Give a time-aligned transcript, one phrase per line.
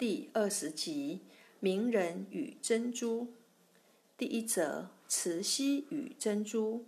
[0.00, 1.20] 第二十集：
[1.58, 3.34] 名人与珍珠。
[4.16, 6.86] 第一则：慈禧与珍珠。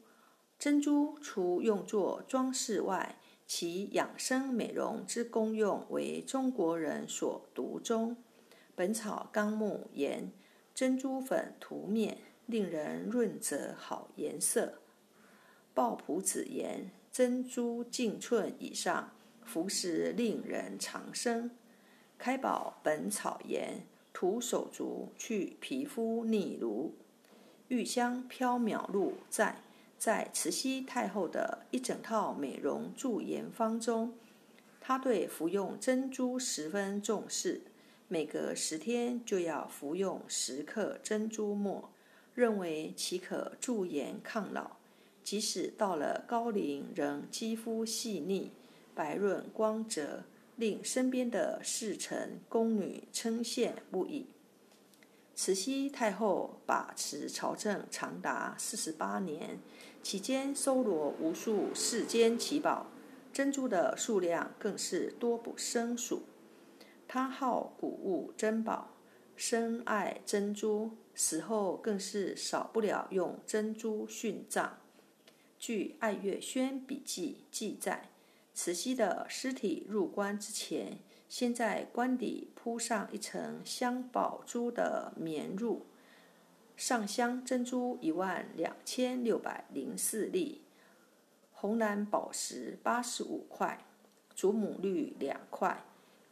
[0.58, 8.17] 珍珠除用作装饰外，其养生美容之功用为中国人所独钟。
[8.75, 10.33] 《本草纲目》言：
[10.75, 12.17] 珍珠粉涂面，
[12.47, 14.67] 令人润泽好颜色。
[15.75, 19.13] 《抱朴子》言：珍珠径寸以上，
[19.45, 21.51] 服食令人长生。
[22.25, 23.80] 开宝本草言：
[24.12, 26.95] 涂手足去皮肤腻如。
[27.66, 29.56] 玉香飘渺露在
[29.98, 34.14] 在慈禧太后的一整套美容驻颜方中，
[34.80, 37.62] 她对服用珍珠十分重视，
[38.06, 41.91] 每隔十天就要服用十克珍珠末，
[42.36, 44.77] 认为其可驻颜抗老，
[45.25, 48.52] 即使到了高龄仍肌肤细腻、
[48.95, 50.23] 白润光泽。
[50.56, 54.27] 令身边的侍臣宫女称羡不已。
[55.34, 59.58] 慈禧太后把持朝政长达四十八年，
[60.03, 62.86] 期间搜罗无数世间奇宝，
[63.33, 66.23] 珍珠的数量更是多不胜数。
[67.08, 68.95] 她好古物珍宝，
[69.34, 74.78] 深爱珍珠，死后更是少不了用珍珠殉葬。
[75.58, 78.11] 据《爱月轩笔记》记载。
[78.55, 85.81] 慈禧的尸体入棺之前，先在棺底铺上一层镶宝珠的棉褥，
[86.77, 90.61] 上镶珍珠一万两千六百零四粒，
[91.53, 93.86] 红蓝宝石八十五块，
[94.34, 95.83] 祖母绿两块，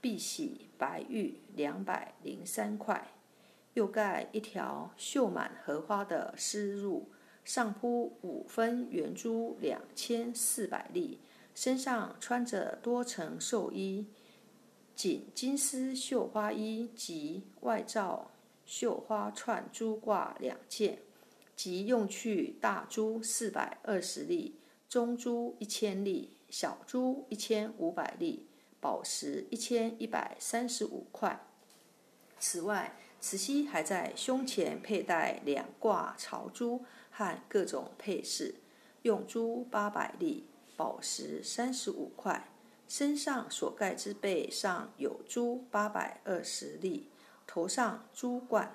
[0.03, 3.09] 碧玺白玉两百零三块，
[3.73, 7.05] 又盖一条绣满荷花的丝褥，
[7.47, 11.19] 上铺五分圆珠两千四百粒。
[11.55, 14.07] 身上穿着多层寿衣，
[14.95, 18.31] 锦金丝绣花衣及外罩
[18.65, 20.99] 绣花串珠挂两件，
[21.57, 24.59] 即用去大珠四百二十粒，
[24.89, 28.47] 中珠一千粒，小珠一千五百粒，
[28.81, 31.47] 宝石一千一百三十五块。
[32.39, 38.55] 此外，慈禧还在胸前佩戴两挂朝珠和各种配饰，
[39.03, 40.47] 用珠八百粒。
[40.81, 42.49] 宝石三十五块，
[42.89, 47.11] 身上所盖之背上有珠八百二十粒，
[47.47, 48.75] 头上珠冠，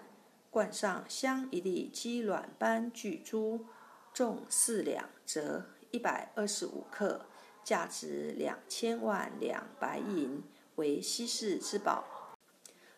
[0.52, 3.66] 冠上镶一粒鸡卵般巨珠，
[4.14, 7.26] 重四两，则一百二十五克，
[7.64, 10.44] 价值两千万两白银，
[10.76, 12.06] 为稀世之宝。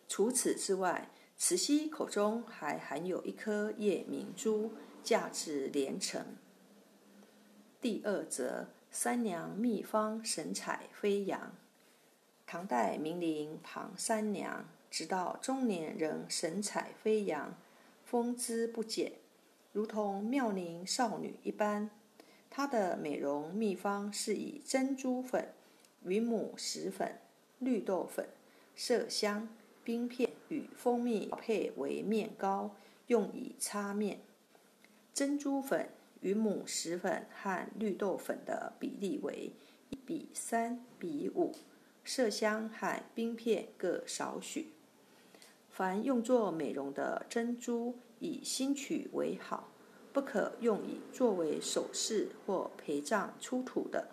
[0.06, 6.36] 除此之外，慈禧口中还含有一颗夜明珠，价值连城。
[7.80, 8.68] 第二则。
[8.90, 11.54] 三娘秘方神采飞扬。
[12.46, 17.54] 唐代名伶庞三娘，直到中年仍神采飞扬，
[18.04, 19.12] 风姿不减，
[19.72, 21.90] 如同妙龄少女一般。
[22.48, 25.52] 她的美容秘方是以珍珠粉、
[26.04, 27.18] 云母石粉、
[27.58, 28.26] 绿豆粉、
[28.74, 29.48] 麝香、
[29.84, 32.74] 冰片与蜂蜜配为面膏，
[33.08, 34.20] 用以擦面。
[35.12, 35.90] 珍珠粉。
[36.20, 39.52] 与母石粉和绿豆粉的比例为
[39.90, 41.54] 一比三比五，
[42.04, 44.72] 麝香和冰片各少许。
[45.70, 49.68] 凡用作美容的珍珠，以新取为好，
[50.12, 54.08] 不可用以作为首饰或陪葬出土的。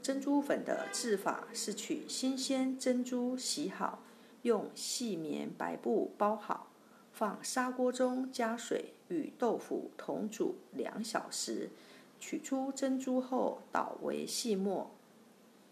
[0.00, 4.04] 珍珠粉的制法是取新鲜珍珠洗好，
[4.42, 6.70] 用细棉白布包好。
[7.14, 11.70] 放砂锅中加水，与豆腐同煮两小时。
[12.18, 14.90] 取出珍珠后，捣为细末，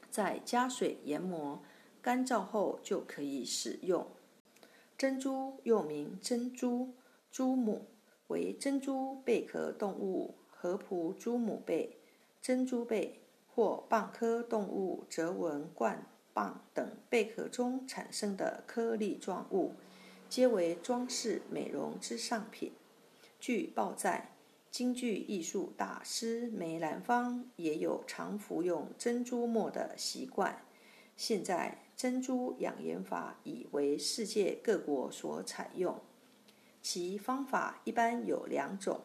[0.08, 1.60] 再加水研磨，
[2.00, 4.06] 干燥后就可以使用。
[4.96, 6.90] 珍珠又名珍珠、
[7.32, 7.86] 珠母，
[8.28, 11.96] 为珍珠贝壳动物合蒲珠母贝、
[12.40, 13.18] 珍珠贝
[13.52, 19.72] 或蚌科动物折纹冠蚌等贝壳中产生的颗粒状物。
[20.32, 22.72] 皆为装饰美容之上品。
[23.38, 24.34] 据报载，
[24.70, 30.64] 京剧艺术大师梅兰芳也有常服用珍珠末的习惯。
[31.18, 36.00] 现在，珍珠养颜法已为世界各国所采用。
[36.80, 39.02] 其方法一般有两种：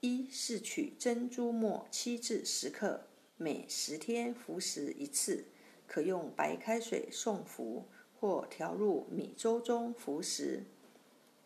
[0.00, 3.06] 一是取珍珠末七至十克，
[3.38, 5.46] 每十天服食一次，
[5.86, 7.86] 可用白开水送服。
[8.22, 10.62] 或调入米粥中服食。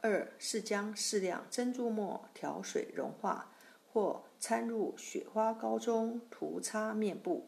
[0.02, 3.50] 二是将适量珍珠末调水融化，
[3.90, 7.46] 或掺入雪花膏中涂擦面部，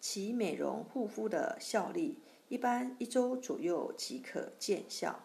[0.00, 5.24] 其美容护肤的效力一般一周左右即可见效。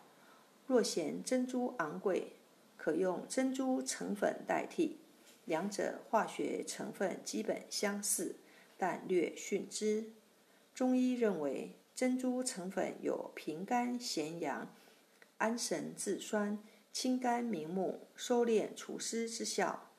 [0.65, 2.33] 若嫌珍珠昂贵，
[2.75, 4.97] 可用珍珠成粉代替，
[5.45, 8.37] 两者化学成分基本相似，
[8.79, 10.11] 但略逊之。
[10.73, 14.67] 中医认为，珍珠成粉有平肝咸阳、
[15.37, 16.57] 安神治酸、
[16.91, 19.91] 清肝明目、收敛除湿之效。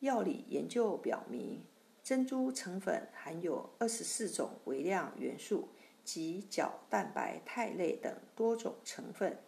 [0.00, 1.62] 药理研究表明，
[2.02, 5.68] 珍珠成粉含有二十四种微量元素
[6.02, 9.38] 及角蛋白肽类等多种成分，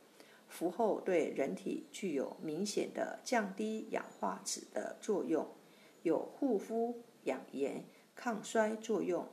[0.48, 5.44] 服后对人体具有明显的降低氧化脂的作用，
[6.02, 7.84] 有护肤、养颜、
[8.14, 9.26] 抗衰作用。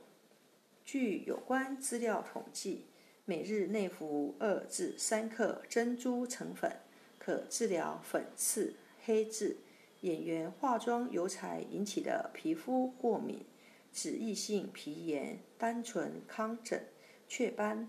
[0.86, 2.84] 据有关资料统计，
[3.24, 6.70] 每日内服二至三克珍珠成粉，
[7.18, 8.72] 可治疗粉刺、
[9.04, 9.56] 黑痣、
[10.02, 13.44] 演员化妆油彩引起的皮肤过敏、
[13.92, 16.80] 脂溢性皮炎、单纯糠疹、
[17.26, 17.88] 雀斑、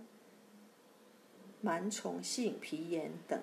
[1.63, 3.39] 螨虫性皮炎等。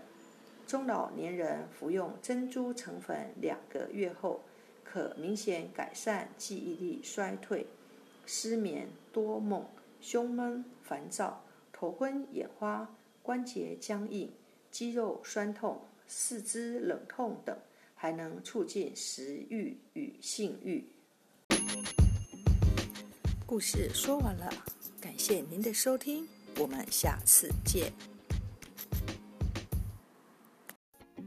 [0.67, 4.41] 中老年人服用珍珠成粉两个月后，
[4.83, 7.69] 可明显改善记忆力衰退。
[8.27, 9.67] 失眠、多梦、
[10.01, 12.89] 胸闷、烦躁、头昏眼花、
[13.23, 14.31] 关节僵硬、
[14.71, 17.57] 肌肉酸痛、四肢冷痛等，
[17.95, 20.85] 还能促进食欲与性欲。
[23.47, 24.51] 故事说完了，
[25.01, 26.27] 感谢您的收听，
[26.59, 28.14] 我们下次见。